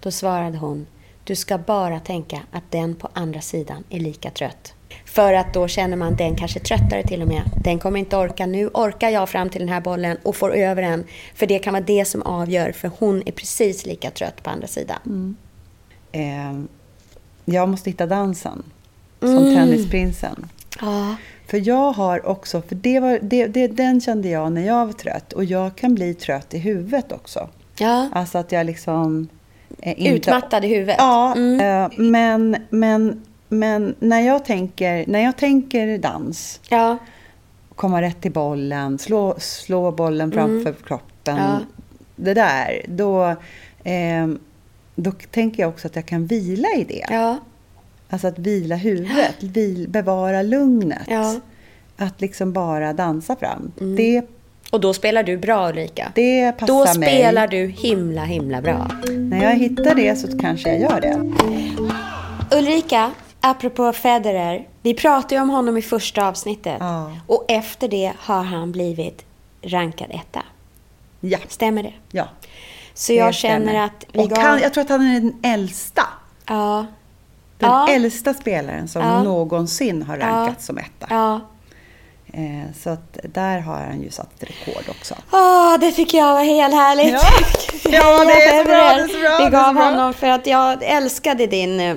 [0.00, 0.86] Då svarade hon,
[1.24, 4.74] du ska bara tänka att den på andra sidan är lika trött.
[5.04, 7.42] För att då känner man den kanske tröttare till och med.
[7.64, 8.46] Den kommer inte orka.
[8.46, 11.04] Nu orkar jag fram till den här bollen och får över den.
[11.34, 14.66] För det kan vara det som avgör, för hon är precis lika trött på andra
[14.66, 15.36] sidan.
[16.12, 16.60] Eh,
[17.44, 18.62] jag måste hitta dansen.
[19.20, 19.54] Som Mm.
[19.54, 20.46] tennisprinsen.
[20.80, 21.16] Ja.
[21.46, 24.92] För jag har också, för det var, det, det, den kände jag när jag var
[24.92, 25.32] trött.
[25.32, 27.48] Och jag kan bli trött i huvudet också.
[27.78, 28.08] Ja.
[28.12, 29.28] Alltså att jag liksom...
[29.82, 30.96] eh, inte- Utmattad i huvudet.
[30.98, 31.60] Ja, Mm.
[31.60, 36.98] eh, men, men, men när, jag tänker, när jag tänker dans, Ja.
[37.74, 41.36] komma rätt till bollen, slå, slå bollen framför kroppen.
[41.38, 41.50] Mm.
[41.50, 41.58] Ja.
[42.16, 43.24] Det där, då,
[43.84, 44.26] eh,
[44.94, 47.04] då tänker jag också att jag kan vila i det.
[47.10, 47.36] Ja.
[48.10, 51.02] Alltså att vila huvudet, vil, bevara lugnet.
[51.08, 51.28] Ja.
[51.30, 51.40] Mm.
[51.96, 53.72] Att liksom bara dansa fram.
[53.96, 54.22] Det,
[54.72, 56.12] Och då spelar du bra Ulrika.
[56.14, 57.08] det passar Då mig.
[57.08, 58.90] spelar du himla, himla bra.
[59.08, 61.18] När jag hittar det så kanske jag gör det.
[62.58, 64.68] Ulrika, apropå Federer.
[64.82, 66.76] Vi pratade ju om honom i första avsnittet.
[66.80, 67.12] Ja.
[67.26, 69.24] Och efter det har han blivit
[69.62, 70.42] rankad etta.
[71.20, 71.38] Ja.
[71.48, 71.92] Stämmer det?
[72.10, 72.28] ja
[72.94, 73.84] Så jag känner stämmer.
[73.84, 74.38] att vi Och gav...
[74.38, 76.02] han, jag tror att han är den äldsta.
[76.46, 76.86] Ja.
[77.58, 77.88] Den Ja.
[77.88, 79.22] äldsta spelaren som Ja.
[79.22, 81.06] någonsin har rankats som etta.
[81.10, 81.40] Ja.
[82.32, 85.14] Eh, så att där har han ju satt ett rekord också.
[85.32, 87.12] Åh, det tycker jag var helt härligt.
[87.12, 87.20] Ja.
[87.90, 90.82] Ja, det är så bra, det är så bra, Vi gav honom för att jag
[90.82, 91.96] älskade din eh,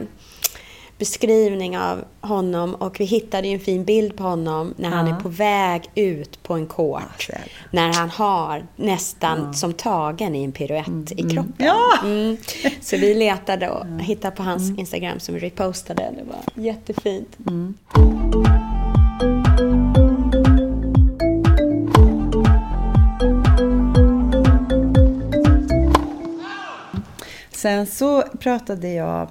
[1.02, 5.16] beskrivning av honom och vi hittade ju en fin bild på honom när han Ja.
[5.16, 7.30] är på väg ut på en court.
[7.30, 7.38] Ja,
[7.72, 11.54] när han har nästan som tagen i en piruett i kroppen.
[11.58, 11.98] Ja!
[12.04, 12.38] Mm.
[12.82, 16.14] Så vi letade och hittade på hans Instagram som vi repostade.
[16.18, 17.38] Det var jättefint.
[27.52, 29.28] Sen så pratade jag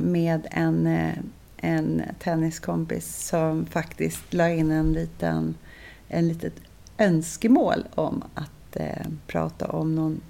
[0.00, 1.14] med en, eh,
[1.56, 5.54] en tenniskompis som faktiskt la in en liten,
[6.08, 6.54] en litet
[6.98, 10.20] önskemål om att eh, prata om någon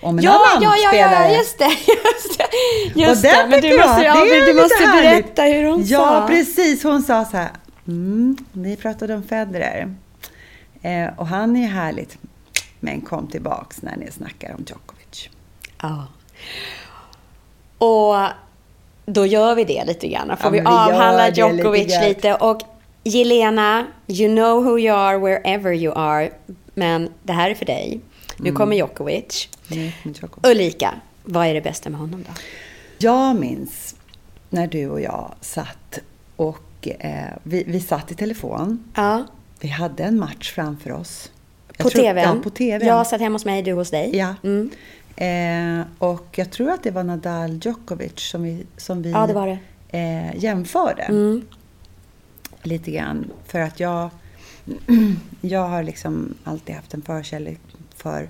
[0.00, 1.32] om en Ja, annan ja, ja, spelare.
[1.32, 1.64] ja, just det.
[2.04, 3.00] Just det.
[3.00, 3.46] Just och det.
[3.50, 5.24] Men du måste, jag, ja, du måste härligt.
[5.24, 6.20] berätta hur hon ja, sa.
[6.20, 6.82] Ja, precis.
[6.82, 7.50] Hon sa så här.
[7.88, 9.94] Mm, ni pratade om Federer.
[10.82, 12.18] Eh, och han är ju härligt.
[12.80, 15.28] Men kom tillbaks när ni snackar om Djokovic.
[15.82, 16.06] Ja.
[17.78, 18.16] Och
[19.08, 20.36] då gör vi det lite grann.
[20.36, 22.04] Får Ja, vi avhandla lite Djokovic grann.
[22.08, 22.34] lite.
[22.34, 22.60] Och
[23.04, 26.30] Jelena, you know who you are wherever you are.
[26.74, 28.00] Men det här är för dig.
[28.36, 29.48] Nu kommer Djokovic.
[29.70, 29.90] Mm.
[30.42, 30.94] Ulrika,
[31.24, 32.32] vad är det bästa med honom då?
[32.98, 33.94] Jag minns
[34.50, 35.98] när du och jag satt
[36.36, 38.84] och eh, vi, vi satt i telefon.
[38.94, 39.24] Ja,
[39.60, 41.30] Vi hade en match framför oss.
[41.68, 42.24] Jag på tror- TVn.
[42.24, 42.86] Ja, på TVn.
[42.86, 44.16] Jag satt hemma hos mig, du hos dig.
[44.16, 44.34] Ja.
[44.44, 44.70] Mm.
[45.20, 49.32] Eh, och jag tror att det var Nadal Djokovic som vi, som vi Ja, det
[49.32, 49.58] var det.
[49.98, 51.02] Eh, jämförde.
[51.02, 51.46] Mm.
[52.62, 53.30] Lite grann.
[53.46, 54.10] För att jag,
[55.40, 57.60] jag har liksom alltid haft en förkärlek
[57.96, 58.28] för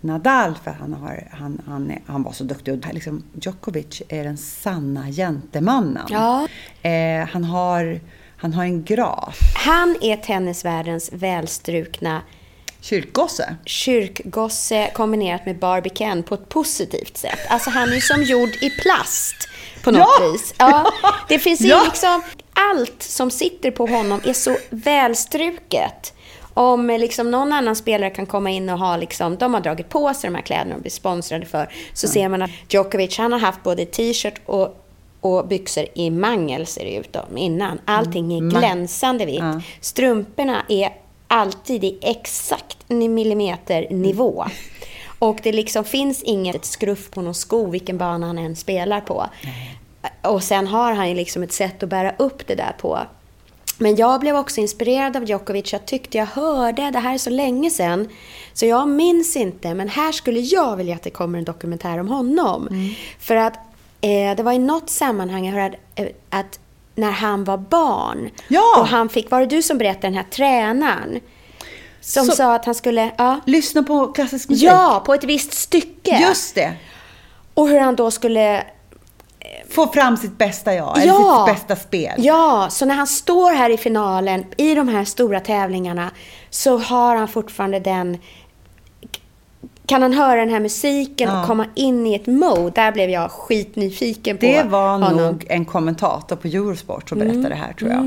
[0.00, 2.74] Nadal för han, har, han, han, är, han var så duktig.
[2.74, 6.06] Och liksom, Djokovic är den sanna gentemannen.
[6.08, 6.48] Ja.
[6.82, 8.00] Eh, han, har,
[8.36, 9.38] han har en graf.
[9.54, 12.22] Han är tennisvärldens välstrukna
[12.86, 13.56] Kyrkgosse.
[13.64, 17.38] kyrkgosse kombinerat med Barbie Ken på ett positivt sätt.
[17.48, 19.48] Alltså han är ju som gjord i plast
[19.84, 20.32] på något Ja!
[20.32, 20.54] vis.
[20.58, 20.92] Ja,
[21.28, 21.82] det finns ju Ja!
[21.84, 22.22] liksom,
[22.52, 26.12] allt som sitter på honom är så välstruket.
[26.54, 30.14] Om liksom någon annan spelare kan komma in och ha liksom, de har dragit på
[30.14, 33.38] sig de här kläderna och blir sponsrade för, så ser man att Djokovic, han har
[33.38, 34.82] haft både t-shirt och
[35.20, 37.80] och byxor i mangel ser det ut som innan.
[37.84, 39.42] Allting är glänsande vitt.
[39.80, 40.90] Strumporna är
[41.28, 44.46] alltid i exakt en millimeter nivå.
[45.18, 49.26] Och det liksom finns inget skruff på någon sko vilken bana han än spelar på.
[50.22, 52.98] Och sen har han ju liksom ett sätt att bära upp det där på.
[53.78, 55.72] Men jag blev också inspirerad av Djokovic.
[55.72, 58.08] Jag tyckte jag hörde, det här är så länge sedan,
[58.52, 59.74] så jag minns inte.
[59.74, 62.68] Men här skulle jag vilja att det kommer en dokumentär om honom.
[63.18, 63.54] För att
[64.00, 66.58] eh, det var i något sammanhang jag hörde eh, att
[66.96, 68.76] när han var barn Ja!
[68.80, 71.20] och han fick, var det du som berättade den här tränaren?
[72.00, 73.40] Som Så- sa att han skulle, ja.
[73.46, 74.68] Lyssna på klassisk musik.
[74.68, 76.18] Ja, på ett visst stycke.
[76.20, 76.72] Just det.
[77.54, 78.64] Och hur han då skulle
[79.70, 81.44] Få fram sitt bästa jag, eller Ja.
[81.46, 82.14] sitt bästa spel.
[82.18, 86.10] Ja, så när han står här i finalen i de här stora tävlingarna
[86.50, 88.18] så har han fortfarande den
[89.86, 91.40] kan han höra den här musiken Ja.
[91.40, 92.70] och komma in i ett mode?
[92.74, 95.12] Där blev jag skitnyfiken på Det var honom.
[95.12, 95.24] Mm.
[95.24, 98.00] nog en kommentator på Eurosport som berättade det här tror jag.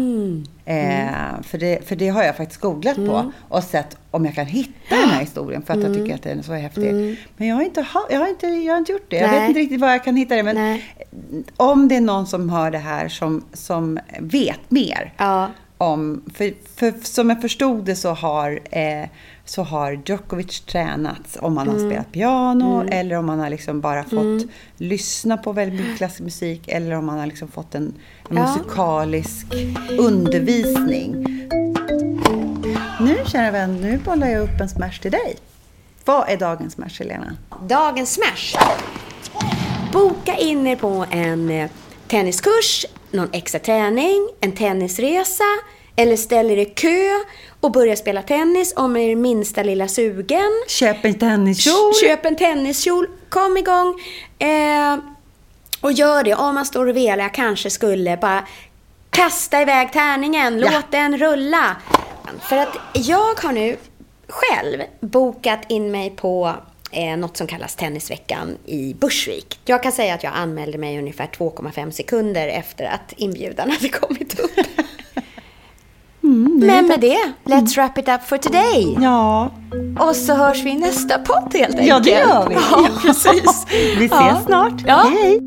[0.66, 3.10] Eh, för, det, för det har jag faktiskt googlat Mm.
[3.10, 6.24] på och sett om jag kan hitta den här historien för att jag tycker att
[6.24, 7.18] den är så häftig.
[7.38, 9.16] Men jag har, inte, jag, har inte, jag har inte gjort det.
[9.16, 9.32] Jag Mm.
[9.36, 9.42] Nej.
[9.42, 10.44] vet inte riktigt var jag kan hitta det.
[10.44, 10.84] Men Nej.
[11.58, 15.48] om det är någon som hör det här som, som vet mer Ja.
[15.78, 19.06] om, för, för som jag förstod det så har, eh,
[19.50, 21.80] så har Djokovic tränat om han Mm.
[21.82, 24.46] har spelat piano eller om han har liksom bara fått
[24.78, 27.94] lyssna på väldigt mycket klassisk musik eller om han har liksom fått en,
[28.30, 28.42] en Ja.
[28.48, 29.46] musikalisk
[30.00, 31.26] undervisning.
[33.00, 35.36] Nu kära vän, nu bollar jag upp en smash till dig.
[36.06, 37.36] Vad är dagens smash Helena?
[37.68, 38.58] Dagens smash.
[39.94, 41.70] Boka in er på en eh,
[42.08, 45.44] tenniskurs, någon extra träning, en tennisresa
[46.00, 47.10] eller ställ er i kö
[47.60, 50.52] och börja spela tennis om er minsta lilla sugen.
[50.68, 51.94] Köp en tenniskjol.
[52.02, 53.96] Köp en tenniskjol, kom igång.
[54.40, 54.98] Eh,
[55.82, 57.24] och gör det om man står och velar.
[57.24, 58.48] Jag kanske skulle bara
[59.10, 60.72] kasta iväg tärningen, Ja.
[60.74, 61.76] låt den rulla.
[62.42, 63.78] För att jag har nu
[64.28, 66.54] själv bokat in mig på
[66.92, 69.60] eh, något som kallas Tennisveckan i Bursvik.
[69.66, 74.40] Jag kan säga att jag anmälde mig ungefär 2,5 sekunder efter att inbjudan hade kommit
[74.40, 74.52] upp.
[76.44, 78.98] Men med det, let's wrap it up for today.
[79.02, 79.52] Ja,
[80.00, 81.88] Och så hörs vi i nästa podd helt enkelt.
[81.88, 82.56] Ja, det gör vi.
[82.56, 83.66] Ja, precis.
[83.98, 84.42] vi ses Ja.
[84.46, 84.74] snart.
[84.88, 84.96] Ja.
[84.98, 85.40] Hej, hej.